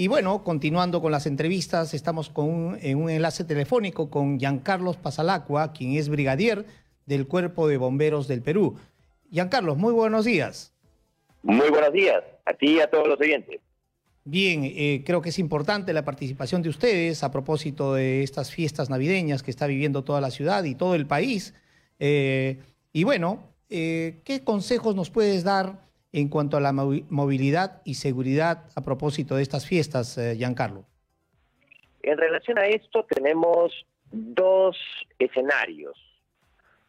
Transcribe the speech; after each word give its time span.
Y 0.00 0.08
bueno, 0.08 0.42
continuando 0.44 1.02
con 1.02 1.12
las 1.12 1.26
entrevistas, 1.26 1.92
estamos 1.92 2.30
con 2.30 2.78
en 2.80 2.96
un 2.96 3.10
enlace 3.10 3.44
telefónico 3.44 4.08
con 4.08 4.38
Giancarlos 4.38 4.96
Pasalacua, 4.96 5.74
quien 5.74 5.92
es 5.92 6.08
brigadier 6.08 6.64
del 7.04 7.26
Cuerpo 7.26 7.68
de 7.68 7.76
Bomberos 7.76 8.26
del 8.26 8.40
Perú. 8.40 8.78
Giancarlos, 9.30 9.76
muy 9.76 9.92
buenos 9.92 10.24
días. 10.24 10.72
Muy 11.42 11.68
buenos 11.68 11.92
días, 11.92 12.24
a 12.46 12.54
ti 12.54 12.76
y 12.76 12.80
a 12.80 12.88
todos 12.88 13.08
los 13.08 13.20
oyentes. 13.20 13.60
Bien, 14.24 14.62
eh, 14.64 15.02
creo 15.04 15.20
que 15.20 15.28
es 15.28 15.38
importante 15.38 15.92
la 15.92 16.02
participación 16.02 16.62
de 16.62 16.70
ustedes 16.70 17.22
a 17.22 17.30
propósito 17.30 17.92
de 17.92 18.22
estas 18.22 18.50
fiestas 18.50 18.88
navideñas 18.88 19.42
que 19.42 19.50
está 19.50 19.66
viviendo 19.66 20.02
toda 20.02 20.22
la 20.22 20.30
ciudad 20.30 20.64
y 20.64 20.74
todo 20.74 20.94
el 20.94 21.06
país. 21.06 21.52
Eh, 21.98 22.58
y 22.94 23.04
bueno, 23.04 23.42
eh, 23.68 24.22
¿qué 24.24 24.44
consejos 24.44 24.96
nos 24.96 25.10
puedes 25.10 25.44
dar 25.44 25.89
en 26.12 26.28
cuanto 26.28 26.56
a 26.56 26.60
la 26.60 26.72
movilidad 26.72 27.82
y 27.84 27.94
seguridad 27.94 28.66
a 28.74 28.82
propósito 28.82 29.36
de 29.36 29.42
estas 29.42 29.66
fiestas, 29.66 30.18
eh, 30.18 30.34
Giancarlo? 30.36 30.84
En 32.02 32.18
relación 32.18 32.58
a 32.58 32.66
esto 32.66 33.04
tenemos 33.04 33.72
dos 34.10 34.76
escenarios. 35.18 35.96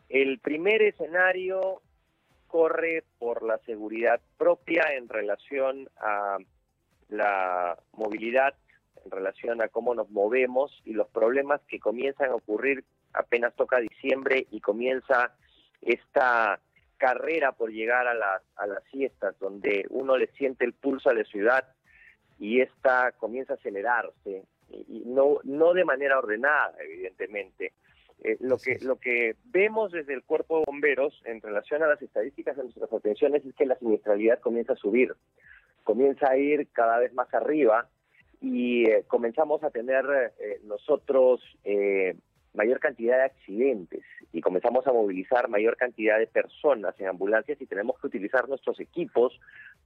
El 0.09 0.39
primer 0.39 0.81
escenario 0.81 1.81
corre 2.47 3.03
por 3.19 3.43
la 3.43 3.59
seguridad 3.59 4.19
propia 4.37 4.83
en 4.95 5.07
relación 5.07 5.89
a 5.97 6.37
la 7.09 7.77
movilidad, 7.93 8.55
en 9.05 9.11
relación 9.11 9.61
a 9.61 9.67
cómo 9.67 9.95
nos 9.95 10.09
movemos 10.09 10.81
y 10.85 10.93
los 10.93 11.07
problemas 11.09 11.61
que 11.67 11.79
comienzan 11.79 12.31
a 12.31 12.35
ocurrir 12.35 12.83
apenas 13.13 13.55
toca 13.55 13.79
diciembre 13.79 14.47
y 14.51 14.59
comienza 14.61 15.33
esta 15.81 16.59
carrera 17.01 17.51
por 17.53 17.71
llegar 17.71 18.07
a 18.07 18.13
las, 18.13 18.43
a 18.57 18.67
las 18.67 18.83
fiestas, 18.89 19.33
donde 19.39 19.87
uno 19.89 20.17
le 20.17 20.27
siente 20.33 20.65
el 20.65 20.73
pulso 20.73 21.09
a 21.09 21.15
la 21.15 21.23
ciudad 21.23 21.65
y 22.37 22.61
esta 22.61 23.11
comienza 23.13 23.53
a 23.53 23.55
acelerarse, 23.55 24.43
y, 24.69 25.01
no, 25.07 25.39
no 25.43 25.73
de 25.73 25.83
manera 25.83 26.19
ordenada, 26.19 26.75
evidentemente. 26.79 27.73
Eh, 28.23 28.37
lo, 28.39 28.59
que, 28.59 28.77
lo 28.81 28.97
que 28.97 29.35
vemos 29.45 29.91
desde 29.91 30.13
el 30.13 30.23
cuerpo 30.23 30.59
de 30.59 30.65
bomberos 30.67 31.19
en 31.25 31.41
relación 31.41 31.81
a 31.81 31.87
las 31.87 31.99
estadísticas 32.03 32.55
de 32.55 32.63
nuestras 32.65 32.93
atenciones 32.93 33.43
es 33.47 33.55
que 33.55 33.65
la 33.65 33.79
siniestralidad 33.79 34.39
comienza 34.39 34.73
a 34.73 34.75
subir, 34.75 35.15
comienza 35.83 36.29
a 36.29 36.37
ir 36.37 36.67
cada 36.71 36.99
vez 36.99 37.11
más 37.15 37.33
arriba 37.33 37.89
y 38.39 38.87
eh, 38.87 39.05
comenzamos 39.07 39.63
a 39.63 39.71
tener 39.71 40.05
eh, 40.39 40.59
nosotros 40.65 41.41
mayor 42.53 42.79
cantidad 42.79 43.17
de 43.17 43.23
accidentes 43.23 44.03
y 44.33 44.41
comenzamos 44.41 44.85
a 44.85 44.91
movilizar 44.91 45.47
mayor 45.49 45.77
cantidad 45.77 46.19
de 46.19 46.27
personas 46.27 46.93
en 46.99 47.07
ambulancias 47.07 47.59
y 47.61 47.65
tenemos 47.65 47.99
que 47.99 48.07
utilizar 48.07 48.47
nuestros 48.49 48.79
equipos 48.79 49.39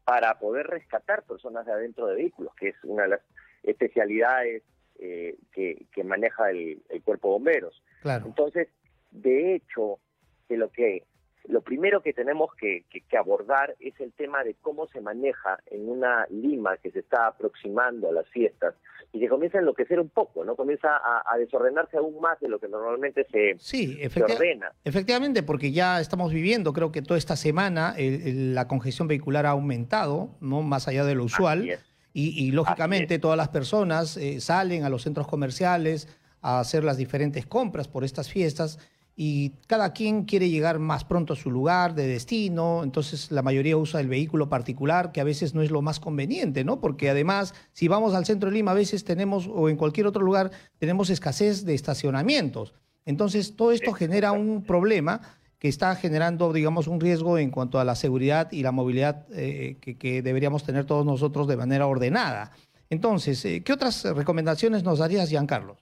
para 0.04 0.38
poder 0.40 0.68
rescatar 0.68 1.24
personas 1.24 1.66
de 1.66 1.74
adentro 1.74 2.08
de 2.08 2.16
vehículos, 2.16 2.54
que 2.56 2.70
es 2.70 2.76
una 2.84 3.04
de 3.04 3.10
las 3.10 3.22
especialidades 3.64 4.64
eh, 5.00 5.36
que, 5.52 6.04
maneja 6.04 6.52
el, 6.52 6.82
cuerpo 7.04 7.30
de 7.30 7.34
bomberos. 7.34 7.84
Claro. 8.02 8.26
Entonces, 8.28 8.70
de 9.12 9.56
hecho, 9.56 10.00
de 10.48 10.58
lo 10.58 10.72
que 10.72 11.04
lo 11.48 11.62
primero 11.62 12.02
que 12.02 12.14
tenemos 12.14 12.50
que, 12.56 12.84
abordar 13.18 13.76
es 13.80 14.00
el 14.00 14.12
tema 14.12 14.44
de 14.44 14.56
cómo 14.62 14.88
se 14.88 15.00
maneja 15.00 15.58
en 15.68 15.88
una 15.90 16.28
Lima 16.30 16.78
que 16.78 16.92
se 16.92 17.00
está 17.00 17.28
aproximando 17.28 18.10
a 18.10 18.12
las 18.12 18.28
fiestas 18.30 18.76
y 19.14 19.20
que 19.20 19.30
comienza 19.30 19.58
a 19.58 19.62
enloquecer 19.62 20.00
un 20.00 20.10
poco, 20.10 20.44
¿no? 20.44 20.56
Comienza 20.56 20.90
a, 20.90 21.38
desordenarse 21.38 21.98
aún 21.98 22.20
más 22.20 22.40
de 22.42 22.50
lo 22.50 22.60
que 22.60 22.68
normalmente 22.68 23.26
se, 23.32 23.56
sí, 23.58 23.98
ordena. 24.22 24.74
Efectivamente, 24.84 25.44
porque 25.44 25.72
ya 25.72 26.02
estamos 26.02 26.34
viviendo, 26.34 26.74
creo 26.74 26.92
que 26.92 27.02
toda 27.02 27.18
esta 27.18 27.38
semana 27.38 27.96
la 27.98 28.68
congestión 28.68 29.08
vehicular 29.08 29.46
ha 29.46 29.52
aumentado, 29.52 30.36
¿no? 30.42 30.62
Más 30.62 30.88
allá 30.88 31.06
de 31.06 31.16
lo 31.16 31.24
usual. 31.24 31.80
Y, 32.18 32.52
lógicamente 32.52 33.20
todas 33.20 33.38
las 33.38 33.50
personas 33.50 34.16
eh, 34.16 34.40
salen 34.40 34.86
a 34.86 34.90
los 34.90 35.04
centros 35.04 35.28
comerciales 35.28 36.08
a 36.42 36.60
hacer 36.60 36.84
las 36.84 36.96
diferentes 36.96 37.46
compras 37.46 37.88
por 37.90 38.06
estas 38.06 38.30
fiestas 38.30 38.80
y 39.16 39.52
cada 39.68 39.94
quien 39.94 40.26
quiere 40.26 40.50
llegar 40.50 40.80
más 40.80 41.06
pronto 41.06 41.34
a 41.34 41.36
su 41.38 41.50
lugar 41.50 41.96
de 41.96 42.06
destino, 42.06 42.84
entonces 42.84 43.32
la 43.32 43.42
mayoría 43.42 43.78
usa 43.78 44.02
el 44.02 44.10
vehículo 44.10 44.50
particular, 44.50 45.14
que 45.14 45.22
a 45.22 45.24
veces 45.24 45.54
no 45.54 45.62
es 45.62 45.72
lo 45.72 45.82
más 45.82 46.02
conveniente, 46.02 46.66
¿no? 46.66 46.82
Porque 46.82 47.10
además, 47.10 47.54
si 47.72 47.88
vamos 47.88 48.14
al 48.14 48.26
centro 48.26 48.50
de 48.50 48.56
Lima, 48.56 48.72
a 48.72 48.76
veces 48.76 49.06
tenemos, 49.06 49.48
o 49.48 49.70
en 49.70 49.78
cualquier 49.78 50.08
otro 50.08 50.22
lugar, 50.22 50.52
tenemos 50.80 51.10
escasez 51.10 51.64
de 51.64 51.76
estacionamientos. 51.76 52.74
Entonces, 53.06 53.56
todo 53.56 53.72
esto 53.72 53.94
genera 53.94 54.34
un 54.34 54.64
problema 54.64 55.22
que 55.60 55.70
está 55.70 55.96
generando, 55.96 56.52
digamos, 56.52 56.88
un 56.88 57.00
riesgo 57.00 57.38
en 57.38 57.52
cuanto 57.52 57.80
a 57.80 57.86
la 57.86 57.96
seguridad 57.96 58.52
y 58.52 58.64
la 58.64 58.74
movilidad 58.74 59.26
eh, 59.32 59.78
que, 59.80 60.22
deberíamos 60.22 60.64
tener 60.64 60.86
todos 60.86 61.06
nosotros 61.06 61.48
de 61.48 61.56
manera 61.56 61.88
ordenada. 61.88 62.52
Entonces, 62.90 63.44
eh, 63.46 63.64
¿qué 63.64 63.72
otras 63.72 64.04
recomendaciones 64.04 64.84
nos 64.84 65.00
darías, 65.00 65.30
Giancarlo? 65.30 65.78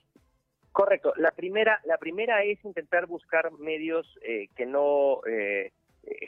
Correcto. 0.74 1.12
La 1.18 1.30
primera, 1.30 1.80
la 1.84 1.98
primera 1.98 2.42
es 2.42 2.58
intentar 2.64 3.06
buscar 3.06 3.52
medios 3.60 4.18
eh, 4.22 4.48
que 4.56 4.66
no 4.66 5.20
eh, 5.24 5.70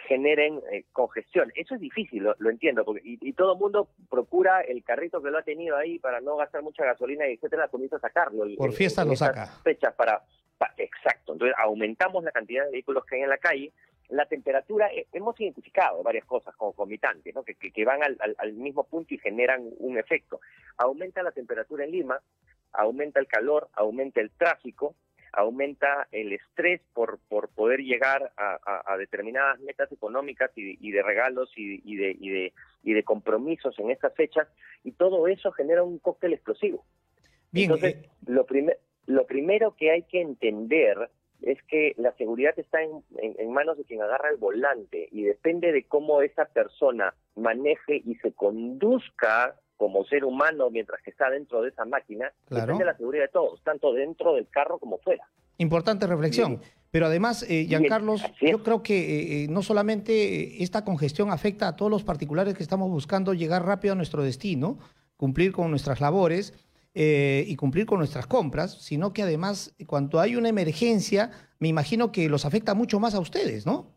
generen 0.06 0.60
eh, 0.70 0.84
congestión. 0.92 1.50
Eso 1.56 1.74
es 1.74 1.80
difícil, 1.80 2.22
lo, 2.22 2.48
entiendo, 2.50 2.84
porque 2.84 3.00
y, 3.02 3.32
todo 3.32 3.54
el 3.54 3.58
mundo 3.58 3.88
procura 4.08 4.60
el 4.60 4.84
carrito 4.84 5.20
que 5.20 5.32
lo 5.32 5.38
ha 5.38 5.42
tenido 5.42 5.76
ahí 5.76 5.98
para 5.98 6.20
no 6.20 6.36
gastar 6.36 6.62
mucha 6.62 6.84
gasolina 6.84 7.26
y 7.26 7.32
etcétera, 7.32 7.66
comienza 7.66 7.96
a 7.96 7.98
sacarlo. 7.98 8.44
Por 8.56 8.72
fiesta 8.72 9.04
lo 9.04 9.16
saca. 9.16 9.46
Fechas 9.64 9.92
para, 9.94 10.22
exacto. 10.76 11.32
Entonces 11.32 11.56
aumentamos 11.58 12.22
la 12.22 12.30
cantidad 12.30 12.66
de 12.66 12.70
vehículos 12.70 13.04
que 13.04 13.16
hay 13.16 13.22
en 13.22 13.30
la 13.30 13.38
calle. 13.38 13.72
La 14.10 14.26
temperatura, 14.26 14.88
hemos 15.12 15.40
identificado 15.40 16.04
varias 16.04 16.24
cosas 16.24 16.54
como 16.54 16.72
comitantes, 16.72 17.34
¿no? 17.34 17.42
que, 17.42 17.56
que, 17.56 17.84
van 17.84 18.04
al, 18.04 18.16
al 18.38 18.52
mismo 18.52 18.84
punto 18.84 19.12
y 19.12 19.18
generan 19.18 19.68
un 19.78 19.98
efecto. 19.98 20.38
Aumenta 20.76 21.24
la 21.24 21.32
temperatura 21.32 21.84
en 21.84 21.90
Lima, 21.90 22.20
aumenta 22.76 23.20
el 23.20 23.26
calor, 23.26 23.68
aumenta 23.74 24.20
el 24.20 24.30
tráfico, 24.30 24.94
aumenta 25.32 26.08
el 26.12 26.32
estrés 26.32 26.80
por, 26.94 27.18
por 27.28 27.48
poder 27.50 27.80
llegar 27.80 28.32
a, 28.36 28.96
determinadas 28.96 29.60
metas 29.60 29.92
económicas 29.92 30.50
y, 30.56 30.90
de 30.90 31.02
regalos 31.02 31.50
y, 31.56 31.96
de, 31.96 32.16
y, 32.18 32.28
de, 32.30 32.52
y 32.82 32.94
de 32.94 33.02
compromisos 33.02 33.78
en 33.78 33.90
estas 33.90 34.14
fechas, 34.14 34.48
y 34.82 34.92
todo 34.92 35.28
eso 35.28 35.52
genera 35.52 35.82
un 35.82 35.98
cóctel 35.98 36.32
explosivo. 36.32 36.84
Entonces, 37.52 37.96
eh, 37.96 38.08
lo, 38.26 38.46
lo 39.06 39.26
primero 39.26 39.76
que 39.76 39.90
hay 39.90 40.02
que 40.04 40.20
entender 40.20 41.10
es 41.42 41.62
que 41.64 41.94
la 41.98 42.12
seguridad 42.12 42.58
está 42.58 42.82
en, 42.82 43.04
en, 43.18 43.52
manos 43.52 43.76
de 43.76 43.84
quien 43.84 44.02
agarra 44.02 44.30
el 44.30 44.36
volante 44.36 45.08
y 45.12 45.24
depende 45.24 45.70
de 45.70 45.84
cómo 45.84 46.22
esa 46.22 46.46
persona 46.46 47.14
maneje 47.34 48.02
y 48.04 48.14
se 48.16 48.32
conduzca 48.32 49.56
como 49.76 50.04
ser 50.04 50.24
humano 50.24 50.70
mientras 50.70 51.02
que 51.02 51.10
está 51.10 51.30
dentro 51.30 51.62
de 51.62 51.68
esa 51.68 51.84
máquina, 51.84 52.32
depende 52.48 52.78
de 52.78 52.84
la 52.84 52.96
seguridad 52.96 53.24
de 53.24 53.28
todos, 53.28 53.62
tanto 53.62 53.92
dentro 53.92 54.34
del 54.34 54.48
carro 54.48 54.78
como 54.78 54.98
fuera. 54.98 55.28
Importante 55.58 56.06
reflexión. 56.06 56.60
Pero 56.90 57.06
además, 57.06 57.44
eh, 57.48 57.66
Giancarlos, 57.68 58.22
yo 58.40 58.62
creo 58.62 58.82
que 58.82 58.98
eh, 58.98 59.44
eh, 59.44 59.48
no 59.48 59.62
solamente 59.62 60.62
esta 60.62 60.84
congestión 60.84 61.30
afecta 61.30 61.68
a 61.68 61.76
todos 61.76 61.90
los 61.90 62.04
particulares 62.04 62.54
que 62.54 62.62
estamos 62.62 62.90
buscando 62.90 63.34
llegar 63.34 63.66
rápido 63.66 63.92
a 63.92 63.96
nuestro 63.96 64.22
destino, 64.22 64.78
cumplir 65.16 65.52
con 65.52 65.70
nuestras 65.70 66.00
labores 66.00 66.54
y 66.98 67.54
cumplir 67.56 67.84
con 67.84 67.98
nuestras 67.98 68.26
compras, 68.26 68.80
sino 68.80 69.12
que 69.12 69.20
además, 69.20 69.74
cuando 69.86 70.18
hay 70.18 70.34
una 70.34 70.48
emergencia, 70.48 71.30
me 71.58 71.68
imagino 71.68 72.10
que 72.10 72.30
los 72.30 72.46
afecta 72.46 72.72
mucho 72.72 72.98
más 72.98 73.14
a 73.14 73.20
ustedes, 73.20 73.66
¿no? 73.66 73.95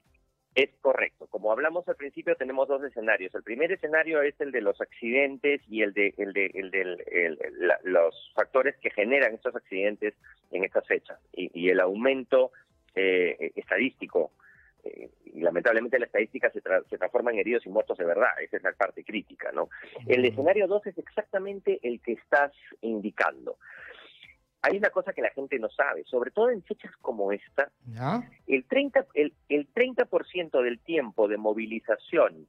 Es 0.55 0.69
correcto. 0.81 1.27
Como 1.27 1.51
hablamos 1.51 1.87
al 1.87 1.95
principio, 1.95 2.35
tenemos 2.35 2.67
dos 2.67 2.83
escenarios. 2.83 3.33
El 3.35 3.43
primer 3.43 3.71
escenario 3.71 4.21
es 4.21 4.39
el 4.41 4.51
de 4.51 4.61
los 4.61 4.81
accidentes 4.81 5.61
y 5.69 5.83
el 5.83 5.93
de, 5.93 6.13
el 6.17 6.33
de, 6.33 6.51
el 6.55 7.69
los 7.83 8.31
factores 8.35 8.75
que 8.77 8.89
generan 8.89 9.35
estos 9.35 9.55
accidentes 9.55 10.15
en 10.51 10.63
estas 10.63 10.87
fechas 10.87 11.19
y, 11.33 11.69
el 11.69 11.79
aumento 11.79 12.51
eh, 12.95 13.51
estadístico. 13.55 14.31
Eh, 14.83 15.09
y 15.25 15.41
lamentablemente 15.41 15.99
la 15.99 16.05
estadística 16.05 16.49
se, 16.49 16.61
se 16.61 16.97
transforma 16.97 17.31
en 17.31 17.39
heridos 17.39 17.65
y 17.65 17.69
muertos 17.69 17.97
de 17.97 18.05
verdad. 18.05 18.29
Esa 18.41 18.57
es 18.57 18.63
la 18.63 18.71
parte 18.73 19.03
crítica, 19.03 19.51
¿no? 19.51 19.69
El 20.07 20.25
escenario 20.25 20.67
2 20.67 20.87
es 20.87 20.97
exactamente 20.97 21.79
el 21.83 22.01
que 22.01 22.13
estás 22.13 22.51
indicando 22.81 23.57
hay 24.61 24.77
una 24.77 24.89
cosa 24.89 25.13
que 25.13 25.21
la 25.21 25.29
gente 25.31 25.57
no 25.59 25.69
sabe, 25.69 26.03
sobre 26.05 26.31
todo 26.31 26.49
en 26.49 26.61
fechas 26.63 26.91
como 27.01 27.31
esta, 27.31 27.71
el 28.47 28.67
30%, 28.67 29.05
el, 29.13 29.33
el 29.47 29.67
30 29.67 30.07
del 30.61 30.79
tiempo 30.79 31.27
de 31.27 31.37
movilización 31.37 32.47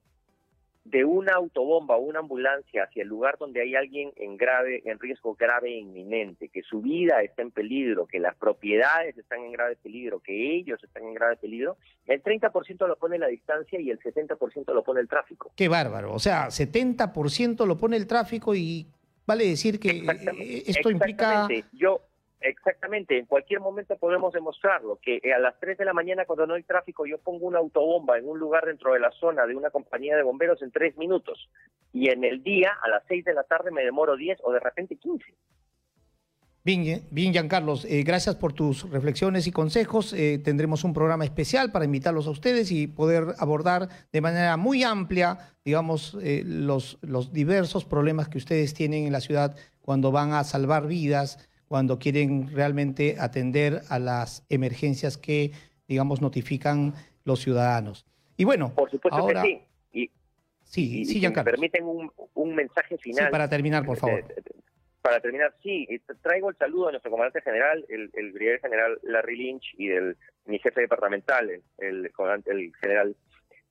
de 0.84 1.04
una 1.04 1.34
autobomba 1.34 1.96
o 1.96 2.00
una 2.00 2.20
ambulancia 2.20 2.84
hacia 2.84 3.02
el 3.02 3.08
lugar 3.08 3.36
donde 3.38 3.60
hay 3.60 3.74
alguien 3.74 4.12
en 4.16 4.36
grave, 4.36 4.82
en 4.84 4.98
riesgo 4.98 5.34
grave 5.34 5.68
e 5.68 5.78
inminente, 5.78 6.48
que 6.48 6.62
su 6.62 6.80
vida 6.80 7.22
está 7.22 7.42
en 7.42 7.50
peligro, 7.50 8.06
que 8.06 8.18
las 8.18 8.34
propiedades 8.34 9.16
están 9.16 9.40
en 9.40 9.52
grave 9.52 9.76
peligro, 9.76 10.20
que 10.20 10.56
ellos 10.56 10.82
están 10.82 11.04
en 11.04 11.14
grave 11.14 11.36
peligro, 11.36 11.76
el 12.06 12.22
30% 12.22 12.88
lo 12.88 12.96
pone 12.96 13.18
la 13.18 13.28
distancia 13.28 13.78
y 13.78 13.90
el 13.90 14.00
70% 14.00 14.72
lo 14.72 14.82
pone 14.82 15.00
el 15.00 15.08
tráfico. 15.08 15.52
Qué 15.54 15.68
bárbaro, 15.68 16.12
o 16.12 16.18
sea, 16.18 16.46
70% 16.46 17.66
lo 17.66 17.76
pone 17.76 17.96
el 17.96 18.06
tráfico 18.06 18.54
y 18.54 18.86
Vale 19.30 19.46
decir 19.46 19.78
que 19.78 19.90
eh, 19.90 20.64
esto 20.66 20.90
implica... 20.90 21.46
Yo, 21.72 22.00
Exactamente, 22.42 23.18
en 23.18 23.26
cualquier 23.26 23.60
momento 23.60 23.98
podemos 23.98 24.32
demostrarlo, 24.32 24.98
que 25.02 25.20
a 25.30 25.38
las 25.38 25.60
3 25.60 25.76
de 25.76 25.84
la 25.84 25.92
mañana 25.92 26.24
cuando 26.24 26.46
no 26.46 26.54
hay 26.54 26.62
tráfico 26.62 27.04
yo 27.04 27.18
pongo 27.18 27.46
una 27.46 27.58
autobomba 27.58 28.16
en 28.16 28.26
un 28.26 28.38
lugar 28.38 28.64
dentro 28.64 28.94
de 28.94 28.98
la 28.98 29.10
zona 29.10 29.44
de 29.44 29.54
una 29.54 29.68
compañía 29.68 30.16
de 30.16 30.22
bomberos 30.22 30.62
en 30.62 30.70
3 30.70 30.96
minutos 30.96 31.50
y 31.92 32.08
en 32.08 32.24
el 32.24 32.42
día 32.42 32.72
a 32.82 32.88
las 32.88 33.02
6 33.08 33.26
de 33.26 33.34
la 33.34 33.42
tarde 33.42 33.70
me 33.70 33.84
demoro 33.84 34.16
10 34.16 34.38
o 34.42 34.52
de 34.52 34.60
repente 34.60 34.96
15. 34.96 35.22
Bien, 36.62 36.86
eh, 36.86 37.02
bien 37.10 37.32
Giancarlos, 37.32 37.86
eh, 37.86 38.02
gracias 38.02 38.36
por 38.36 38.52
tus 38.52 38.88
reflexiones 38.90 39.46
y 39.46 39.50
consejos. 39.50 40.12
Eh, 40.12 40.38
tendremos 40.38 40.84
un 40.84 40.92
programa 40.92 41.24
especial 41.24 41.72
para 41.72 41.86
invitarlos 41.86 42.26
a 42.26 42.30
ustedes 42.30 42.70
y 42.70 42.86
poder 42.86 43.34
abordar 43.38 43.88
de 44.12 44.20
manera 44.20 44.58
muy 44.58 44.82
amplia, 44.82 45.54
digamos, 45.64 46.18
los, 46.20 46.98
los 47.00 47.32
diversos 47.32 47.86
problemas 47.86 48.28
que 48.28 48.36
ustedes 48.36 48.74
tienen 48.74 49.06
en 49.06 49.12
la 49.12 49.20
ciudad 49.20 49.56
cuando 49.80 50.12
van 50.12 50.34
a 50.34 50.44
salvar 50.44 50.86
vidas, 50.86 51.48
cuando 51.66 51.98
quieren 51.98 52.50
realmente 52.52 53.16
atender 53.18 53.80
a 53.88 53.98
las 53.98 54.44
emergencias 54.50 55.16
que, 55.16 55.52
digamos, 55.88 56.20
notifican 56.20 56.92
los 57.24 57.40
ciudadanos. 57.40 58.04
Y 58.36 58.44
bueno, 58.44 58.74
por 58.74 58.90
supuesto 58.90 59.18
ahora... 59.18 59.42
que 59.42 59.66
sí. 59.92 60.10
sí, 60.64 61.04
sí, 61.06 61.20
Giancarlos. 61.20 61.52
permiten 61.52 61.84
un, 61.84 62.12
un 62.34 62.54
mensaje 62.54 62.98
final. 62.98 63.26
Sí, 63.26 63.30
para 63.30 63.48
terminar, 63.48 63.86
por 63.86 63.96
favor 63.96 64.24
para 65.02 65.20
terminar, 65.20 65.54
sí, 65.62 65.86
traigo 66.22 66.50
el 66.50 66.56
saludo 66.56 66.88
a 66.88 66.90
nuestro 66.90 67.10
comandante 67.10 67.40
general, 67.40 67.84
el, 67.88 68.10
el 68.14 68.32
brigadier 68.32 68.60
general 68.60 68.98
Larry 69.02 69.36
Lynch, 69.36 69.74
y 69.78 69.88
del 69.88 70.16
mi 70.44 70.58
jefe 70.58 70.82
departamental, 70.82 71.50
el, 71.50 71.62
el, 71.78 72.12
el 72.46 72.76
general 72.76 73.16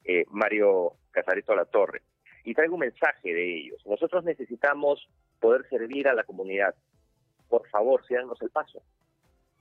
eh, 0.06 0.26
Mario 0.30 0.94
Casareto 1.12 1.56
La 1.56 1.66
Torre. 1.66 2.02
Y 2.44 2.54
traigo 2.56 2.76
un 2.76 2.81
mensaje 2.81 3.34
de 3.34 3.58
ellos. 3.58 3.86
Nosotros 3.86 4.24
necesitamos 4.24 5.08
poder 5.40 5.68
servir 5.70 6.08
a 6.08 6.14
la 6.14 6.24
comunidad. 6.24 6.74
Por 7.48 7.68
favor, 7.70 8.06
síganos 8.08 8.42
el 8.42 8.50
paso. 8.50 8.82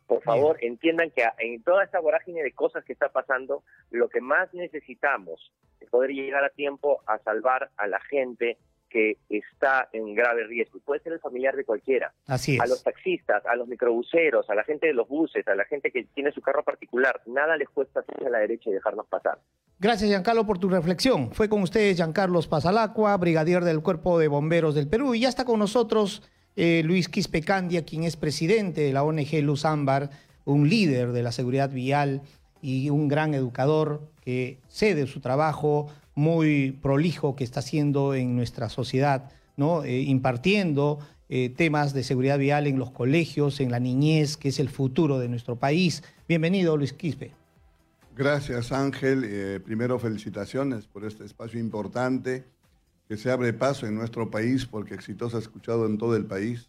Por 0.06 0.22
favor, 0.22 0.56
entiendan 0.62 1.10
que 1.10 1.22
en 1.38 1.62
toda 1.62 1.84
esta 1.84 2.00
vorágine 2.00 2.42
de 2.42 2.52
cosas 2.52 2.82
que 2.82 2.94
está 2.94 3.10
pasando, 3.10 3.62
lo 3.90 4.08
que 4.08 4.22
más 4.22 4.52
necesitamos 4.54 5.52
es 5.80 5.90
poder 5.90 6.12
llegar 6.12 6.44
a 6.44 6.48
tiempo 6.48 7.02
a 7.06 7.18
salvar 7.18 7.70
a 7.76 7.86
la 7.86 8.00
gente 8.00 8.56
que 8.88 9.18
está 9.28 9.88
en 9.92 10.14
grave 10.14 10.44
riesgo. 10.46 10.78
Puede 10.84 11.00
ser 11.02 11.12
el 11.12 11.20
familiar 11.20 11.56
de 11.56 11.64
cualquiera. 11.64 12.12
Así 12.26 12.56
es. 12.56 12.60
A 12.60 12.66
los 12.66 12.82
taxistas, 12.82 13.44
a 13.46 13.54
los 13.56 13.68
microbuseros, 13.68 14.48
a 14.50 14.54
la 14.54 14.64
gente 14.64 14.86
de 14.86 14.94
los 14.94 15.08
buses, 15.08 15.46
a 15.46 15.54
la 15.54 15.64
gente 15.64 15.90
que 15.90 16.04
tiene 16.14 16.32
su 16.32 16.40
carro 16.40 16.62
particular. 16.62 17.20
Nada 17.26 17.56
les 17.56 17.68
cuesta 17.68 18.00
hacerse 18.00 18.26
a 18.26 18.30
la 18.30 18.38
derecha 18.38 18.70
y 18.70 18.72
dejarnos 18.72 19.06
pasar. 19.06 19.38
Gracias, 19.78 20.10
Giancarlo, 20.10 20.44
por 20.44 20.58
tu 20.58 20.68
reflexión. 20.68 21.32
Fue 21.32 21.48
con 21.48 21.62
ustedes 21.62 21.96
Giancarlos 21.96 22.48
Pasalacua, 22.48 23.16
brigadier 23.16 23.62
del 23.62 23.80
Cuerpo 23.80 24.18
de 24.18 24.28
Bomberos 24.28 24.74
del 24.74 24.88
Perú. 24.88 25.14
Y 25.14 25.20
ya 25.20 25.28
está 25.28 25.44
con 25.44 25.60
nosotros 25.60 26.22
eh, 26.56 26.82
Luis 26.84 27.08
Quispe 27.08 27.42
Candia, 27.42 27.84
quien 27.84 28.02
es 28.02 28.16
presidente 28.16 28.80
de 28.80 28.92
la 28.92 29.04
ONG 29.04 29.40
Luz 29.42 29.64
Ámbar, 29.64 30.10
un 30.44 30.68
líder 30.68 31.12
de 31.12 31.22
la 31.22 31.30
seguridad 31.30 31.70
vial 31.70 32.22
y 32.60 32.90
un 32.90 33.06
gran 33.06 33.34
educador 33.34 34.00
que 34.20 34.58
cede 34.66 35.06
su 35.06 35.20
trabajo 35.20 35.88
muy 36.18 36.72
prolijo 36.72 37.36
que 37.36 37.44
está 37.44 37.60
haciendo 37.60 38.12
en 38.12 38.34
nuestra 38.34 38.68
sociedad, 38.68 39.30
¿no? 39.56 39.84
Eh, 39.84 40.00
impartiendo 40.00 40.98
eh, 41.28 41.48
temas 41.48 41.94
de 41.94 42.02
seguridad 42.02 42.40
vial 42.40 42.66
en 42.66 42.76
los 42.76 42.90
colegios, 42.90 43.60
en 43.60 43.70
la 43.70 43.78
niñez, 43.78 44.36
que 44.36 44.48
es 44.48 44.58
el 44.58 44.68
futuro 44.68 45.20
de 45.20 45.28
nuestro 45.28 45.54
país. 45.54 46.02
Bienvenido, 46.28 46.76
Luis 46.76 46.92
Quispe. 46.92 47.30
Gracias, 48.16 48.72
Ángel. 48.72 49.22
Eh, 49.24 49.60
primero, 49.64 50.00
felicitaciones 50.00 50.88
por 50.88 51.04
este 51.04 51.24
espacio 51.24 51.60
importante 51.60 52.44
que 53.06 53.16
se 53.16 53.30
abre 53.30 53.52
paso 53.52 53.86
en 53.86 53.94
nuestro 53.94 54.28
país, 54.28 54.66
porque 54.66 54.94
Exitosa 54.94 55.36
ha 55.36 55.40
escuchado 55.40 55.86
en 55.86 55.98
todo 55.98 56.16
el 56.16 56.26
país. 56.26 56.68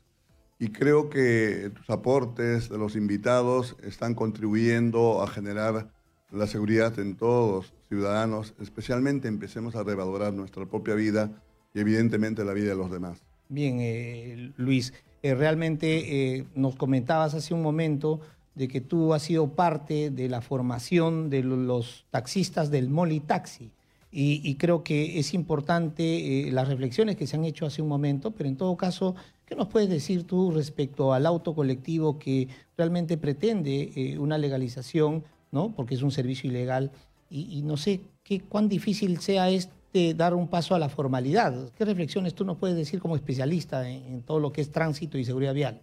Y 0.59 0.67
creo 0.67 1.09
que 1.09 1.71
tus 1.73 1.89
aportes 1.89 2.69
de 2.69 2.77
los 2.77 2.95
invitados 2.95 3.75
están 3.81 4.13
contribuyendo 4.13 5.23
a 5.23 5.27
generar 5.27 5.89
la 6.31 6.47
seguridad 6.47 6.97
en 6.99 7.15
todos 7.15 7.73
ciudadanos, 7.87 8.53
especialmente 8.61 9.27
empecemos 9.27 9.75
a 9.75 9.83
revalorar 9.83 10.33
nuestra 10.33 10.65
propia 10.65 10.95
vida 10.95 11.31
y 11.73 11.79
evidentemente 11.79 12.43
la 12.43 12.53
vida 12.53 12.69
de 12.69 12.75
los 12.75 12.91
demás. 12.91 13.21
Bien, 13.49 13.77
eh, 13.79 14.51
Luis, 14.57 14.93
eh, 15.23 15.33
realmente 15.33 16.37
eh, 16.37 16.45
nos 16.53 16.75
comentabas 16.75 17.33
hace 17.33 17.53
un 17.53 17.63
momento 17.63 18.19
de 18.53 18.67
que 18.67 18.81
tú 18.81 19.13
has 19.13 19.23
sido 19.23 19.49
parte 19.49 20.11
de 20.11 20.29
la 20.29 20.41
formación 20.41 21.29
de 21.29 21.43
los 21.43 22.05
taxistas 22.11 22.69
del 22.69 22.89
Moli 22.89 23.19
Taxi. 23.19 23.71
Y, 24.11 24.41
y 24.43 24.55
creo 24.55 24.83
que 24.83 25.19
es 25.19 25.35
importante 25.35 26.49
las 26.51 26.67
reflexiones 26.67 27.15
que 27.15 27.27
se 27.27 27.37
han 27.37 27.45
hecho 27.45 27.67
hace 27.67 27.83
un 27.83 27.87
momento, 27.87 28.31
pero 28.31 28.49
en 28.49 28.57
todo 28.57 28.75
caso, 28.75 29.15
¿qué 29.45 29.55
nos 29.55 29.67
puedes 29.67 29.87
decir 29.87 30.23
tú 30.23 30.51
respecto 30.51 31.13
al 31.13 31.27
auto 31.27 31.53
colectivo 31.53 32.17
que 32.17 32.47
realmente 32.75 33.17
pretende 33.17 34.17
una 34.19 34.39
legalización 34.39 35.23
¿no? 35.51 35.73
porque 35.75 35.95
es 35.95 36.01
un 36.01 36.11
servicio 36.11 36.49
ilegal, 36.49 36.91
y, 37.31 37.61
no 37.61 37.77
sé 37.77 38.01
qué, 38.23 38.41
cuán 38.41 38.67
difícil 38.67 39.19
sea 39.19 39.49
este 39.49 40.13
dar 40.15 40.33
un 40.33 40.47
paso 40.47 40.75
a 40.75 40.79
la 40.79 40.89
formalidad. 40.89 41.71
¿Qué 41.77 41.85
reflexiones 41.85 42.33
tú 42.33 42.43
nos 42.43 42.57
puedes 42.57 42.75
decir 42.75 42.99
como 42.99 43.15
especialista 43.15 43.87
en, 43.87 44.23
todo 44.23 44.39
lo 44.39 44.51
que 44.51 44.61
es 44.61 44.71
tránsito 44.71 45.17
y 45.17 45.25
seguridad 45.25 45.53
vial? 45.53 45.81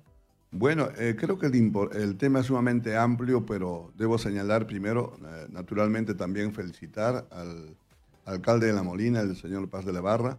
Bueno, 0.50 0.88
eh, 0.98 1.16
creo 1.18 1.38
que 1.38 1.46
el, 1.46 1.72
el, 1.94 2.16
tema 2.16 2.40
es 2.40 2.46
sumamente 2.46 2.96
amplio, 2.96 3.44
pero 3.46 3.92
debo 3.96 4.16
señalar 4.18 4.66
primero, 4.66 5.16
eh, 5.22 5.46
naturalmente 5.50 6.14
también 6.14 6.52
felicitar 6.52 7.26
al 7.30 7.76
alcalde 8.24 8.66
de 8.66 8.72
La 8.72 8.82
Molina, 8.82 9.20
el 9.20 9.36
señor 9.36 9.68
Paz 9.68 9.84
de 9.84 9.92
la 9.92 10.00
Barra, 10.00 10.38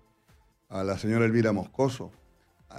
a 0.70 0.84
la 0.84 0.98
señora 0.98 1.26
Elvira 1.26 1.52
Moscoso. 1.54 2.12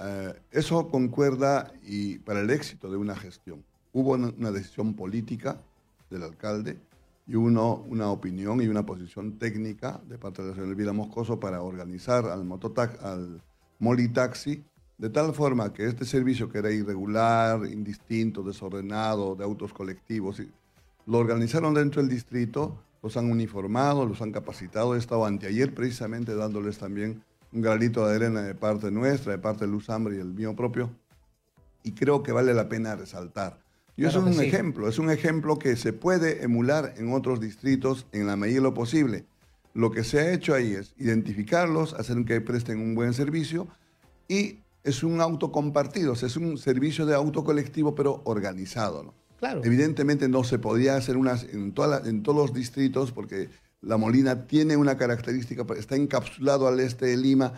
Eh, 0.03 0.33
eso 0.51 0.89
concuerda 0.89 1.71
y 1.83 2.19
para 2.19 2.41
el 2.41 2.49
éxito 2.49 2.91
de 2.91 2.97
una 2.97 3.15
gestión. 3.15 3.63
Hubo 3.91 4.11
una 4.11 4.51
decisión 4.51 4.93
política 4.93 5.59
del 6.09 6.23
alcalde 6.23 6.79
y 7.27 7.35
uno, 7.35 7.85
una 7.87 8.09
opinión 8.09 8.61
y 8.61 8.67
una 8.67 8.85
posición 8.85 9.37
técnica 9.37 10.01
de 10.07 10.17
parte 10.17 10.41
de 10.41 10.49
la 10.49 10.53
señora 10.55 10.71
Elvira 10.71 10.93
Moscoso 10.93 11.39
para 11.39 11.61
organizar 11.61 12.25
al, 12.25 12.43
mototax, 12.43 13.03
al 13.03 13.41
Molitaxi 13.77 14.63
de 14.97 15.09
tal 15.09 15.33
forma 15.33 15.71
que 15.71 15.85
este 15.85 16.05
servicio 16.05 16.49
que 16.49 16.57
era 16.57 16.71
irregular, 16.71 17.65
indistinto, 17.65 18.43
desordenado, 18.43 19.33
de 19.33 19.45
autos 19.45 19.71
colectivos, 19.71 20.41
lo 21.05 21.17
organizaron 21.17 21.73
dentro 21.73 22.01
del 22.01 22.11
distrito, 22.11 22.77
los 23.01 23.15
han 23.15 23.31
uniformado, 23.31 24.05
los 24.05 24.21
han 24.21 24.33
capacitado. 24.33 24.95
He 24.95 24.97
estado 24.97 25.25
anteayer 25.25 25.73
precisamente 25.73 26.35
dándoles 26.35 26.79
también 26.79 27.23
un 27.53 27.61
granito 27.61 28.05
de 28.05 28.15
arena 28.15 28.41
de 28.41 28.55
parte 28.55 28.91
nuestra, 28.91 29.31
de 29.31 29.37
parte 29.39 29.65
de 29.65 29.71
Luz 29.71 29.87
y 29.87 30.19
el 30.19 30.33
mío 30.33 30.53
propio. 30.53 30.89
Y 31.83 31.93
creo 31.93 32.21
que 32.21 32.33
vale 32.33 32.53
la 32.53 32.67
pena 32.67 32.95
resaltar 32.97 33.57
y 33.99 34.05
eso 34.05 34.25
es 34.25 34.37
un 34.37 34.41
ejemplo, 34.41 34.87
es 34.87 34.97
un 34.97 35.09
ejemplo 35.09 35.59
que 35.59 35.75
se 35.75 35.91
puede 35.91 36.41
emular 36.41 36.93
en 36.95 37.11
otros 37.11 37.41
distritos 37.41 38.05
en 38.13 38.27
la 38.27 38.37
medida 38.37 38.55
de 38.55 38.61
lo 38.61 38.73
posible. 38.73 39.25
Lo 39.73 39.91
que 39.91 40.05
se 40.05 40.19
ha 40.21 40.31
hecho 40.31 40.53
ahí 40.53 40.71
es 40.71 40.93
identificarlos, 40.97 41.93
hacer 41.95 42.23
que 42.23 42.39
presten 42.39 42.79
un 42.79 42.95
buen 42.95 43.13
servicio 43.13 43.67
y 44.29 44.59
es 44.85 45.03
un 45.03 45.19
auto 45.19 45.51
compartido, 45.51 46.13
es 46.13 46.37
un 46.37 46.57
servicio 46.57 47.05
de 47.05 47.13
auto 47.13 47.43
colectivo 47.43 47.93
pero 47.93 48.21
organizado. 48.23 49.03
¿no? 49.03 49.13
Claro. 49.37 49.61
Evidentemente 49.65 50.29
no 50.29 50.45
se 50.45 50.59
podía 50.59 50.95
hacer 50.95 51.17
unas 51.17 51.43
en, 51.43 51.73
en 52.05 52.23
todos 52.23 52.37
los 52.37 52.53
distritos 52.53 53.11
porque 53.11 53.49
La 53.81 53.97
Molina 53.97 54.47
tiene 54.47 54.77
una 54.77 54.95
característica, 54.95 55.65
está 55.77 55.97
encapsulado 55.97 56.69
al 56.69 56.79
este 56.79 57.07
de 57.07 57.17
Lima. 57.17 57.51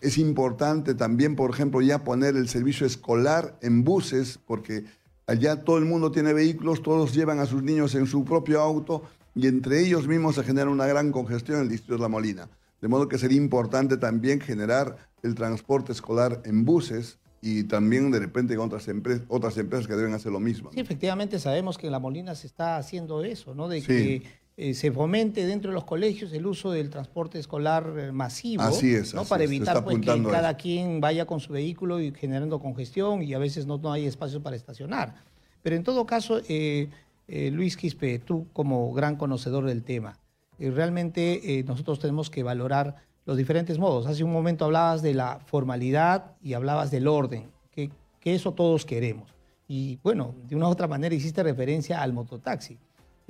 Es 0.00 0.18
importante 0.18 0.94
también, 0.94 1.34
por 1.34 1.50
ejemplo, 1.50 1.82
ya 1.82 2.04
poner 2.04 2.36
el 2.36 2.48
servicio 2.48 2.86
escolar 2.86 3.58
en 3.60 3.82
buses 3.82 4.38
porque 4.46 4.84
Allá 5.30 5.62
todo 5.62 5.78
el 5.78 5.84
mundo 5.84 6.10
tiene 6.10 6.32
vehículos, 6.32 6.82
todos 6.82 7.14
llevan 7.14 7.38
a 7.38 7.46
sus 7.46 7.62
niños 7.62 7.94
en 7.94 8.08
su 8.08 8.24
propio 8.24 8.60
auto 8.60 9.04
y 9.36 9.46
entre 9.46 9.80
ellos 9.80 10.08
mismos 10.08 10.34
se 10.34 10.42
genera 10.42 10.68
una 10.68 10.88
gran 10.88 11.12
congestión 11.12 11.58
en 11.58 11.62
el 11.62 11.68
distrito 11.68 11.94
de 11.94 12.00
La 12.00 12.08
Molina. 12.08 12.48
De 12.80 12.88
modo 12.88 13.06
que 13.06 13.16
sería 13.16 13.36
importante 13.36 13.96
también 13.96 14.40
generar 14.40 14.96
el 15.22 15.36
transporte 15.36 15.92
escolar 15.92 16.42
en 16.44 16.64
buses 16.64 17.20
y 17.40 17.62
también 17.62 18.10
de 18.10 18.18
repente 18.18 18.56
con 18.56 18.66
otras, 18.66 18.88
empresas, 18.88 19.22
otras 19.28 19.56
empresas 19.56 19.86
que 19.86 19.94
deben 19.94 20.14
hacer 20.14 20.32
lo 20.32 20.40
mismo. 20.40 20.72
Sí, 20.72 20.80
efectivamente 20.80 21.38
sabemos 21.38 21.78
que 21.78 21.86
en 21.86 21.92
La 21.92 22.00
Molina 22.00 22.34
se 22.34 22.48
está 22.48 22.76
haciendo 22.76 23.22
eso, 23.22 23.54
¿no? 23.54 23.68
De 23.68 23.82
que 23.82 24.24
eh, 24.62 24.74
se 24.74 24.92
fomente 24.92 25.46
dentro 25.46 25.70
de 25.70 25.74
los 25.74 25.84
colegios 25.84 26.34
el 26.34 26.44
uso 26.44 26.70
del 26.70 26.90
transporte 26.90 27.38
escolar 27.38 27.94
eh, 27.96 28.12
masivo. 28.12 28.62
Así 28.62 28.94
es. 28.94 29.14
¿no? 29.14 29.24
Para 29.24 29.44
evitar 29.44 29.82
pues, 29.82 29.98
que 30.00 30.22
cada 30.24 30.54
quien 30.58 31.00
vaya 31.00 31.24
con 31.24 31.40
su 31.40 31.54
vehículo 31.54 31.98
y 31.98 32.12
generando 32.12 32.60
congestión 32.60 33.22
y 33.22 33.32
a 33.32 33.38
veces 33.38 33.64
no, 33.64 33.78
no 33.78 33.90
hay 33.90 34.04
espacio 34.04 34.42
para 34.42 34.56
estacionar. 34.56 35.14
Pero 35.62 35.76
en 35.76 35.82
todo 35.82 36.04
caso, 36.04 36.42
eh, 36.46 36.90
Luis 37.26 37.78
Quispe, 37.78 38.18
tú 38.18 38.48
como 38.52 38.92
gran 38.92 39.16
conocedor 39.16 39.64
del 39.64 39.82
tema, 39.82 40.18
realmente 40.58 41.64
nosotros 41.66 41.98
tenemos 41.98 42.28
que 42.28 42.42
valorar 42.42 42.96
los 43.24 43.38
diferentes 43.38 43.78
modos. 43.78 44.06
Hace 44.06 44.24
un 44.24 44.32
momento 44.32 44.66
hablabas 44.66 45.00
de 45.00 45.14
la 45.14 45.40
formalidad 45.46 46.32
y 46.42 46.52
hablabas 46.52 46.90
del 46.90 47.08
orden, 47.08 47.48
que, 47.70 47.90
que 48.20 48.34
eso 48.34 48.52
todos 48.52 48.84
queremos. 48.84 49.32
Y 49.66 49.98
bueno, 50.02 50.34
de 50.46 50.54
una 50.54 50.68
u 50.68 50.70
otra 50.70 50.86
manera 50.86 51.14
hiciste 51.14 51.42
referencia 51.42 52.02
al 52.02 52.12
mototaxi 52.12 52.76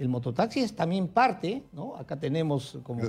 el 0.00 0.08
mototaxi 0.08 0.60
es 0.60 0.74
también 0.74 1.08
parte, 1.08 1.62
¿no? 1.72 1.94
Acá 1.94 2.18
tenemos 2.18 2.78
como, 2.82 3.02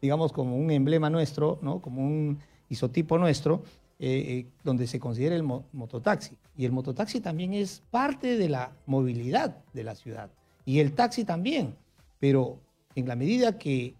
digamos, 0.00 0.32
como 0.32 0.56
un 0.56 0.72
emblema 0.72 1.08
nuestro, 1.08 1.60
¿no? 1.62 1.80
Como 1.80 2.02
un 2.02 2.40
isotipo 2.68 3.16
nuestro, 3.16 3.62
eh, 4.00 4.46
donde 4.64 4.88
se 4.88 4.98
considera 4.98 5.36
el 5.36 5.44
mototaxi. 5.44 6.36
Y 6.56 6.64
el 6.64 6.72
mototaxi 6.72 7.20
también 7.20 7.54
es 7.54 7.84
parte 7.92 8.36
de 8.36 8.48
la 8.48 8.72
movilidad 8.86 9.56
de 9.72 9.84
la 9.84 9.94
ciudad. 9.94 10.30
Y 10.64 10.80
el 10.80 10.94
taxi 10.94 11.24
también. 11.24 11.76
Pero 12.18 12.58
en 12.96 13.06
la 13.06 13.14
medida 13.14 13.56
que 13.56 13.94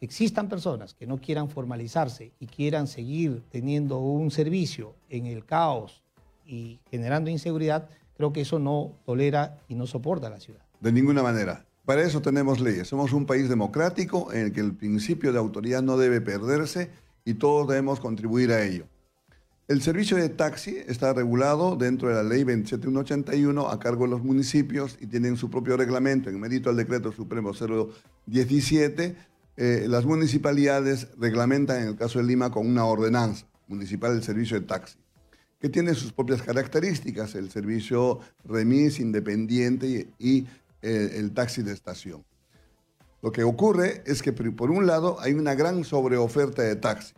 existan 0.00 0.48
personas 0.48 0.94
que 0.94 1.06
no 1.06 1.18
quieran 1.18 1.50
formalizarse 1.50 2.32
y 2.40 2.46
quieran 2.46 2.86
seguir 2.86 3.42
teniendo 3.50 3.98
un 3.98 4.30
servicio 4.30 4.94
en 5.10 5.26
el 5.26 5.44
caos 5.44 6.02
y 6.46 6.80
generando 6.90 7.28
inseguridad, 7.28 7.90
creo 8.16 8.32
que 8.32 8.40
eso 8.40 8.58
no 8.58 8.92
tolera 9.04 9.58
y 9.68 9.74
no 9.74 9.86
soporta 9.86 10.30
la 10.30 10.40
ciudad. 10.40 10.62
De 10.80 10.90
ninguna 10.90 11.22
manera. 11.22 11.66
Para 11.84 12.02
eso 12.02 12.22
tenemos 12.22 12.60
leyes. 12.60 12.88
Somos 12.88 13.12
un 13.12 13.26
país 13.26 13.48
democrático 13.48 14.32
en 14.32 14.46
el 14.46 14.52
que 14.52 14.60
el 14.60 14.74
principio 14.74 15.32
de 15.32 15.38
autoridad 15.38 15.82
no 15.82 15.98
debe 15.98 16.20
perderse 16.20 16.90
y 17.24 17.34
todos 17.34 17.68
debemos 17.68 18.00
contribuir 18.00 18.52
a 18.52 18.64
ello. 18.64 18.86
El 19.66 19.80
servicio 19.80 20.18
de 20.18 20.28
taxi 20.28 20.76
está 20.86 21.14
regulado 21.14 21.76
dentro 21.76 22.08
de 22.08 22.14
la 22.16 22.22
ley 22.22 22.44
27181 22.44 23.70
a 23.70 23.78
cargo 23.78 24.04
de 24.04 24.10
los 24.10 24.22
municipios 24.22 24.98
y 25.00 25.06
tienen 25.06 25.38
su 25.38 25.50
propio 25.50 25.78
reglamento 25.78 26.28
en 26.28 26.38
mérito 26.38 26.68
al 26.68 26.76
decreto 26.76 27.12
supremo 27.12 27.52
017. 28.26 29.16
Eh, 29.56 29.86
las 29.88 30.04
municipalidades 30.04 31.08
reglamentan 31.18 31.82
en 31.82 31.88
el 31.88 31.96
caso 31.96 32.18
de 32.18 32.26
Lima 32.26 32.50
con 32.50 32.66
una 32.66 32.84
ordenanza 32.84 33.46
municipal 33.66 34.12
del 34.12 34.22
servicio 34.22 34.60
de 34.60 34.66
taxi, 34.66 34.98
que 35.58 35.70
tiene 35.70 35.94
sus 35.94 36.12
propias 36.12 36.42
características, 36.42 37.34
el 37.34 37.50
servicio 37.50 38.20
remis 38.44 39.00
independiente 39.00 40.08
y, 40.18 40.46
el 40.84 41.32
taxi 41.32 41.62
de 41.62 41.72
estación. 41.72 42.24
Lo 43.22 43.32
que 43.32 43.42
ocurre 43.42 44.02
es 44.06 44.22
que 44.22 44.32
por 44.32 44.70
un 44.70 44.86
lado 44.86 45.18
hay 45.20 45.32
una 45.32 45.54
gran 45.54 45.84
sobreoferta 45.84 46.62
de 46.62 46.76
taxi 46.76 47.14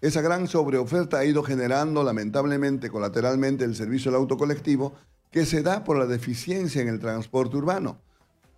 esa 0.00 0.20
gran 0.20 0.46
sobreoferta 0.46 1.18
ha 1.18 1.24
ido 1.24 1.42
generando 1.42 2.02
lamentablemente 2.02 2.90
colateralmente 2.90 3.64
el 3.64 3.74
servicio 3.74 4.10
del 4.10 4.20
autocolectivo 4.20 4.94
que 5.30 5.46
se 5.46 5.62
da 5.62 5.84
por 5.84 5.98
la 5.98 6.06
deficiencia 6.06 6.82
en 6.82 6.88
el 6.88 7.00
transporte 7.00 7.56
urbano. 7.56 7.98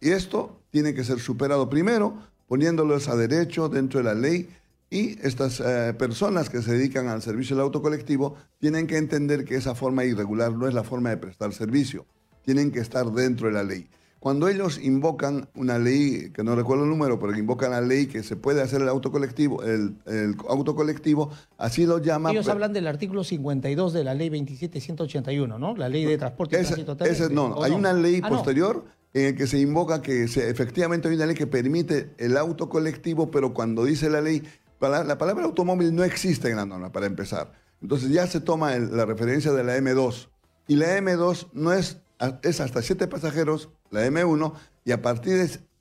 Y 0.01 0.11
esto 0.11 0.61
tiene 0.71 0.95
que 0.95 1.05
ser 1.05 1.21
superado 1.21 1.69
primero 1.69 2.19
poniéndolos 2.49 3.09
a 3.09 3.17
derecho 3.17 3.69
dentro 3.69 3.99
de 3.99 4.05
la 4.05 4.15
ley 4.15 4.49
y 4.91 5.19
estas 5.27 5.61
eh, 5.61 5.95
personas 5.99 6.49
que 6.49 6.63
se 6.63 6.73
dedican 6.73 7.09
al 7.09 7.23
servicio 7.23 7.55
del 7.55 7.65
autocolectivo 7.65 8.37
tienen 8.59 8.87
que 8.87 8.97
entender 8.97 9.45
que 9.45 9.57
esa 9.57 9.75
forma 9.75 10.05
irregular 10.05 10.53
no 10.53 10.67
es 10.67 10.75
la 10.75 10.83
forma 10.83 11.11
de 11.11 11.19
prestar 11.19 11.53
servicio. 11.53 12.07
Tienen 12.43 12.71
que 12.73 12.81
estar 12.81 13.11
dentro 13.13 13.49
de 13.49 13.53
la 13.53 13.63
ley. 13.63 13.89
Cuando 14.21 14.49
ellos 14.49 14.81
invocan 14.83 15.49
una 15.55 15.79
ley, 15.79 16.31
que 16.33 16.43
no 16.43 16.57
recuerdo 16.57 16.83
el 16.83 16.91
número, 16.91 17.21
pero 17.21 17.33
que 17.33 17.39
invocan 17.39 17.71
la 17.71 17.81
ley 17.81 18.07
que 18.07 18.25
se 18.25 18.35
puede 18.35 18.61
hacer 18.63 18.83
el 18.83 18.89
autocolectivo, 18.89 19.63
el, 19.63 19.95
el 20.07 20.35
autocolectivo, 20.49 21.31
así 21.57 21.87
lo 21.87 21.99
llaman. 21.99 22.33
Ellos 22.33 22.49
hablan 22.49 22.73
del 22.73 22.89
artículo 22.89 23.23
52 23.23 23.93
de 23.93 24.03
la 24.03 24.15
ley 24.15 24.29
27181, 24.29 25.59
¿no? 25.59 25.77
La 25.77 25.89
ley 25.89 26.05
de 26.05 26.19
transporte 26.19 26.61
y 26.61 26.65
tránsito 26.65 26.97
No, 27.31 27.63
hay 27.63 27.73
una 27.73 27.93
ley 27.93 28.21
ah, 28.25 28.29
posterior 28.29 28.85
en 29.15 29.27
el 29.27 29.37
que 29.37 29.47
se 29.47 29.61
invoca 29.61 30.03
que 30.03 30.27
se, 30.27 30.51
efectivamente 30.51 31.09
hay 31.09 31.15
una 31.15 31.27
ley 31.27 31.37
que 31.37 31.47
permite 31.47 32.11
el 32.19 32.37
autocolectivo, 32.37 33.31
pero 33.31 33.55
cuando 33.55 33.85
dice 33.85 34.11
la 34.11 34.21
ley, 34.21 34.43
la 34.81 35.17
palabra 35.17 35.45
automóvil 35.45 35.95
no 35.95 36.03
existe 36.03 36.51
en 36.51 36.57
la 36.57 36.67
norma, 36.67 36.91
para 36.91 37.07
empezar. 37.07 37.53
Entonces 37.81 38.11
ya 38.11 38.27
se 38.27 38.41
toma 38.41 38.77
la 38.77 39.07
referencia 39.07 39.53
de 39.53 39.63
la 39.63 39.77
M2. 39.79 40.29
Y 40.67 40.75
la 40.75 40.99
M2 40.99 41.51
no 41.53 41.73
es 41.73 41.99
es 42.43 42.61
hasta 42.61 42.83
7 42.83 43.07
pasajeros, 43.07 43.71
la 43.91 44.07
M1, 44.07 44.53
y 44.85 44.93
a 44.93 45.03
partir 45.03 45.35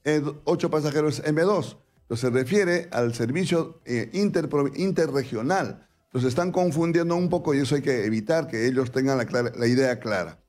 de 0.03 0.23
8 0.43 0.69
pasajeros 0.69 1.23
M2. 1.23 1.77
Entonces 2.01 2.21
se 2.21 2.29
refiere 2.29 2.87
al 2.91 3.13
servicio 3.13 3.81
eh, 3.85 4.09
interregional. 4.13 5.87
Entonces 6.05 6.29
están 6.29 6.51
confundiendo 6.51 7.15
un 7.15 7.29
poco 7.29 7.53
y 7.53 7.59
eso 7.59 7.75
hay 7.75 7.81
que 7.81 8.05
evitar 8.05 8.47
que 8.47 8.65
ellos 8.67 8.91
tengan 8.91 9.17
la, 9.17 9.25
la 9.55 9.67
idea 9.67 9.99
clara. 9.99 10.39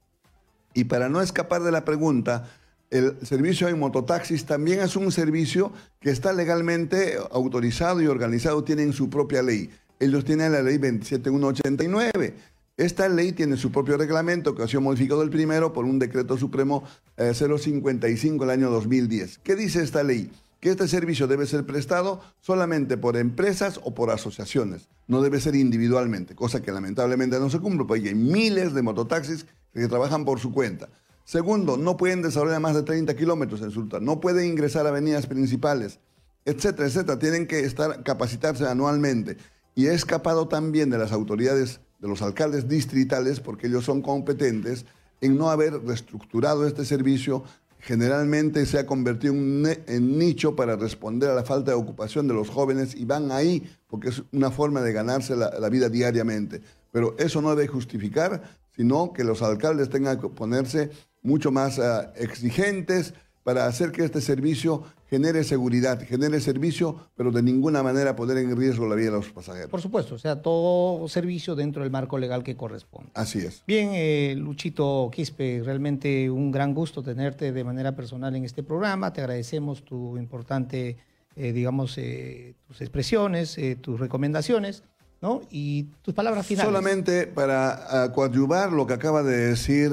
Y 0.74 0.84
para 0.84 1.08
no 1.08 1.20
escapar 1.20 1.62
de 1.62 1.72
la 1.72 1.84
pregunta, 1.84 2.48
el 2.90 3.18
servicio 3.26 3.68
en 3.68 3.78
mototaxis 3.78 4.46
también 4.46 4.80
es 4.80 4.96
un 4.96 5.10
servicio 5.10 5.72
que 6.00 6.10
está 6.10 6.32
legalmente 6.32 7.18
autorizado 7.32 8.00
y 8.00 8.06
organizado, 8.06 8.64
tienen 8.64 8.92
su 8.92 9.10
propia 9.10 9.42
ley. 9.42 9.70
Ellos 10.00 10.24
tienen 10.24 10.52
la 10.52 10.62
ley 10.62 10.78
27189 10.78 12.34
esta 12.78 13.08
ley 13.08 13.32
tiene 13.32 13.56
su 13.56 13.72
propio 13.72 13.96
reglamento 13.96 14.54
que 14.54 14.62
ha 14.62 14.68
sido 14.68 14.80
modificado 14.80 15.22
el 15.22 15.30
primero 15.30 15.72
por 15.72 15.84
un 15.84 15.98
decreto 15.98 16.36
supremo 16.36 16.84
055 17.16 18.44
del 18.44 18.50
año 18.50 18.70
2010. 18.70 19.38
¿Qué 19.38 19.56
dice 19.56 19.82
esta 19.82 20.04
ley? 20.04 20.30
Que 20.60 20.70
este 20.70 20.86
servicio 20.86 21.26
debe 21.26 21.46
ser 21.46 21.66
prestado 21.66 22.20
solamente 22.40 22.96
por 22.96 23.16
empresas 23.16 23.80
o 23.82 23.94
por 23.94 24.10
asociaciones, 24.10 24.88
no 25.08 25.22
debe 25.22 25.40
ser 25.40 25.56
individualmente, 25.56 26.36
cosa 26.36 26.62
que 26.62 26.70
lamentablemente 26.70 27.40
no 27.40 27.50
se 27.50 27.58
cumple 27.58 27.84
porque 27.84 28.10
hay 28.10 28.14
miles 28.14 28.72
de 28.74 28.82
mototaxis 28.82 29.46
que 29.74 29.88
trabajan 29.88 30.24
por 30.24 30.38
su 30.38 30.52
cuenta. 30.52 30.88
Segundo, 31.24 31.76
no 31.76 31.96
pueden 31.96 32.22
desarrollar 32.22 32.60
más 32.60 32.76
de 32.76 32.84
30 32.84 33.16
kilómetros 33.16 33.60
en 33.60 33.72
ruta, 33.72 33.98
no 33.98 34.20
pueden 34.20 34.46
ingresar 34.46 34.86
a 34.86 34.90
avenidas 34.90 35.26
principales, 35.26 35.98
etcétera, 36.44 36.86
etcétera. 36.86 37.18
Tienen 37.18 37.48
que 37.48 37.58
estar 37.60 38.04
capacitarse 38.04 38.66
anualmente. 38.66 39.36
Y 39.74 39.86
he 39.86 39.94
escapado 39.94 40.46
también 40.48 40.90
de 40.90 40.98
las 40.98 41.12
autoridades 41.12 41.80
de 41.98 42.08
los 42.08 42.22
alcaldes 42.22 42.68
distritales, 42.68 43.40
porque 43.40 43.66
ellos 43.66 43.84
son 43.84 44.02
competentes, 44.02 44.86
en 45.20 45.36
no 45.36 45.50
haber 45.50 45.82
reestructurado 45.82 46.66
este 46.66 46.84
servicio. 46.84 47.42
Generalmente 47.80 48.66
se 48.66 48.78
ha 48.78 48.86
convertido 48.86 49.34
en 49.34 50.18
nicho 50.18 50.56
para 50.56 50.76
responder 50.76 51.30
a 51.30 51.34
la 51.34 51.44
falta 51.44 51.70
de 51.70 51.76
ocupación 51.76 52.26
de 52.26 52.34
los 52.34 52.50
jóvenes 52.50 52.94
y 52.94 53.04
van 53.04 53.30
ahí 53.30 53.68
porque 53.88 54.08
es 54.08 54.22
una 54.32 54.50
forma 54.50 54.80
de 54.80 54.92
ganarse 54.92 55.36
la, 55.36 55.68
vida 55.68 55.88
diariamente. 55.88 56.60
Pero 56.90 57.16
eso 57.18 57.40
no 57.40 57.54
debe 57.54 57.68
justificar, 57.68 58.42
sino 58.74 59.12
que 59.12 59.24
los 59.24 59.42
alcaldes 59.42 59.90
tengan 59.90 60.20
que 60.20 60.28
ponerse 60.28 60.90
mucho 61.22 61.50
más 61.50 61.78
ah, 61.78 62.12
exigentes, 62.16 63.14
para 63.48 63.64
hacer 63.64 63.92
que 63.92 64.04
este 64.04 64.20
servicio 64.20 64.82
genere 65.08 65.42
seguridad, 65.44 66.00
genere 66.06 66.40
servicio, 66.40 66.96
pero 67.16 67.30
de 67.30 67.42
ninguna 67.42 67.82
manera 67.82 68.14
poner 68.14 68.38
en 68.38 68.56
riesgo 68.56 68.86
la 68.86 68.94
vida 68.94 69.06
de 69.06 69.16
los 69.16 69.30
pasajeros. 69.30 69.70
Por 69.70 69.80
supuesto, 69.80 70.14
o 70.14 70.18
sea, 70.18 70.42
todo 70.42 71.08
servicio 71.08 71.54
dentro 71.54 71.82
del 71.82 71.90
marco 71.90 72.18
legal 72.18 72.42
que 72.42 72.56
corresponde. 72.56 73.10
Así 73.14 73.38
es. 73.38 73.62
Bien, 73.66 73.90
eh, 73.92 74.34
Luchito 74.36 75.10
Quispe, 75.12 75.62
realmente 75.64 76.30
un 76.30 76.50
gran 76.50 76.74
gusto 76.74 77.02
tenerte 77.02 77.52
de 77.52 77.64
manera 77.64 77.96
personal 77.96 78.36
en 78.36 78.44
este 78.44 78.62
programa. 78.62 79.12
Te 79.12 79.22
agradecemos 79.22 79.82
tu 79.84 80.18
importante, 80.18 80.98
eh, 81.36 81.52
digamos, 81.52 81.96
eh, 81.96 82.54
tus 82.66 82.80
expresiones, 82.80 83.58
tus 83.80 83.98
recomendaciones. 83.98 84.82
¿no? 85.20 85.40
Y 85.50 85.88
tus 86.02 86.14
palabras 86.14 86.46
finales. 86.46 86.68
Solamente 86.68 87.26
para 87.26 88.12
coadyuvar 88.14 88.70
lo 88.70 88.86
que 88.86 88.94
acaba 88.94 89.24
de 89.24 89.48
decir 89.48 89.90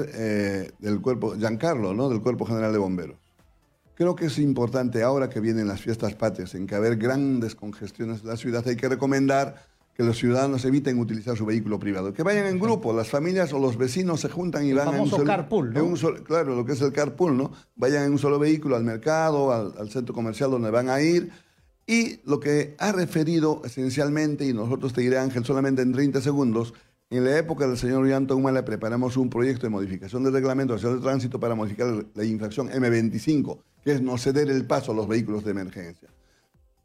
del 0.78 1.00
cuerpo, 1.00 1.34
Giancarlo, 1.34 1.94
¿no? 1.94 2.08
del 2.08 2.20
Cuerpo 2.22 2.46
General 2.46 2.70
de 2.70 2.78
Bomberos. 2.78 3.25
Creo 3.96 4.14
que 4.14 4.26
es 4.26 4.38
importante 4.38 5.02
ahora 5.02 5.30
que 5.30 5.40
vienen 5.40 5.66
las 5.66 5.80
fiestas 5.80 6.14
patrias, 6.14 6.54
en 6.54 6.66
que 6.66 6.74
haber 6.74 6.96
grandes 6.96 7.54
congestiones 7.54 8.20
en 8.20 8.28
la 8.28 8.36
ciudad, 8.36 8.62
hay 8.68 8.76
que 8.76 8.90
recomendar 8.90 9.54
que 9.94 10.02
los 10.02 10.18
ciudadanos 10.18 10.62
eviten 10.66 10.98
utilizar 10.98 11.34
su 11.34 11.46
vehículo 11.46 11.78
privado, 11.78 12.12
que 12.12 12.22
vayan 12.22 12.44
en 12.44 12.58
grupo, 12.58 12.92
las 12.92 13.08
familias 13.08 13.54
o 13.54 13.58
los 13.58 13.78
vecinos 13.78 14.20
se 14.20 14.28
juntan 14.28 14.66
y 14.66 14.74
van 14.74 14.94
en 14.94 15.00
un 15.00 15.08
solo, 15.08 15.24
carpool, 15.24 15.72
¿no? 15.72 15.94
claro, 16.24 16.54
lo 16.54 16.66
que 16.66 16.72
es 16.72 16.82
el 16.82 16.92
carpool, 16.92 17.38
¿no? 17.38 17.52
Vayan 17.74 18.04
en 18.04 18.12
un 18.12 18.18
solo 18.18 18.38
vehículo 18.38 18.76
al 18.76 18.84
mercado, 18.84 19.50
al, 19.50 19.88
centro 19.88 20.14
comercial 20.14 20.50
donde 20.50 20.70
van 20.70 20.90
a 20.90 21.00
ir. 21.00 21.30
Y 21.86 22.20
lo 22.28 22.38
que 22.38 22.76
ha 22.78 22.92
referido 22.92 23.62
esencialmente, 23.64 24.44
y 24.44 24.52
nosotros 24.52 24.92
te 24.92 25.00
diré 25.00 25.16
Ángel 25.16 25.46
solamente 25.46 25.80
en 25.80 25.92
30 25.92 26.20
segundos, 26.20 26.74
en 27.08 27.24
la 27.24 27.38
época 27.38 27.66
del 27.66 27.78
señor 27.78 28.02
Ollanta 28.02 28.34
Humala 28.34 28.62
preparamos 28.66 29.16
un 29.16 29.30
proyecto 29.30 29.62
de 29.62 29.70
modificación 29.70 30.22
del 30.22 30.34
reglamento 30.34 30.74
nacional 30.74 30.98
de 30.98 31.04
tránsito 31.04 31.40
para 31.40 31.54
modificar 31.54 32.04
la 32.14 32.24
infracción 32.24 32.68
M25 32.68 33.58
que 33.86 33.92
es 33.92 34.02
no 34.02 34.18
ceder 34.18 34.50
el 34.50 34.66
paso 34.66 34.90
a 34.90 34.96
los 34.96 35.06
vehículos 35.06 35.44
de 35.44 35.52
emergencia. 35.52 36.08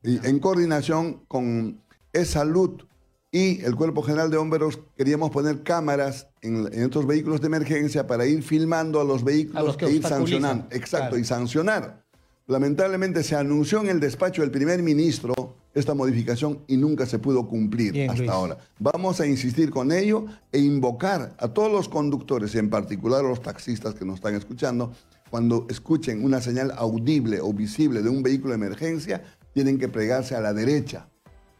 Y 0.03 0.23
en 0.23 0.37
coordinación 0.37 1.23
con 1.27 1.81
E-Salud 2.13 2.83
y 3.31 3.59
el 3.65 3.75
Cuerpo 3.75 4.03
General 4.03 4.29
de 4.29 4.37
Bomberos 4.37 4.77
queríamos 4.95 5.31
poner 5.31 5.63
cámaras 5.63 6.27
en, 6.43 6.67
estos 6.71 7.07
vehículos 7.07 7.41
de 7.41 7.47
emergencia 7.47 8.05
para 8.05 8.27
ir 8.27 8.43
filmando 8.43 9.01
a 9.01 9.03
los 9.03 9.23
vehículos 9.23 9.77
e 9.79 9.91
ir 9.93 10.03
sancionando. 10.03 10.67
Exacto, 10.69 11.17
y 11.17 11.23
sancionar. 11.23 12.03
Lamentablemente 12.45 13.23
se 13.23 13.35
anunció 13.35 13.81
en 13.81 13.89
el 13.89 13.99
despacho 13.99 14.43
del 14.43 14.51
primer 14.51 14.83
ministro 14.83 15.55
esta 15.73 15.95
modificación 15.95 16.59
y 16.67 16.77
nunca 16.77 17.07
se 17.07 17.17
pudo 17.17 17.47
cumplir 17.47 18.11
hasta 18.11 18.31
ahora. 18.31 18.59
Vamos 18.77 19.19
a 19.19 19.25
insistir 19.25 19.71
con 19.71 19.91
ello 19.91 20.27
e 20.51 20.59
invocar 20.59 21.33
a 21.39 21.47
todos 21.47 21.71
los 21.71 21.89
conductores, 21.89 22.53
en 22.53 22.69
particular 22.69 23.25
a 23.25 23.27
los 23.27 23.41
taxistas 23.41 23.95
que 23.95 24.05
nos 24.05 24.15
están 24.15 24.35
escuchando, 24.35 24.93
cuando 25.31 25.65
escuchen 25.69 26.23
una 26.23 26.41
señal 26.41 26.71
audible 26.75 27.39
o 27.41 27.53
visible 27.53 28.01
de 28.01 28.09
un 28.09 28.21
vehículo 28.21 28.49
de 28.49 28.57
emergencia, 28.57 29.23
tienen 29.53 29.79
que 29.79 29.87
plegarse 29.87 30.35
a 30.35 30.41
la 30.41 30.53
derecha 30.53 31.07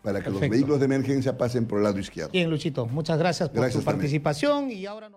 para 0.03 0.21
que 0.21 0.29
los 0.29 0.41
vehículos 0.41 0.79
de 0.79 0.85
emergencia 0.85 1.37
pasen 1.37 1.65
por 1.65 1.79
el 1.79 1.85
lado 1.85 1.97
izquierdo. 1.97 2.31
Bien, 2.31 2.49
Luchito, 2.49 2.85
muchas 2.85 3.17
gracias 3.17 3.49
por 3.49 3.71
su 3.71 3.81
participación 3.83 4.71
y 4.71 4.85
ahora 4.85 5.09